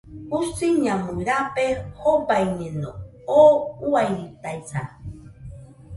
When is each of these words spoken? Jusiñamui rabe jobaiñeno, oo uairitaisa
Jusiñamui 0.29 1.23
rabe 1.29 1.65
jobaiñeno, 1.99 2.91
oo 3.39 3.55
uairitaisa 3.89 4.81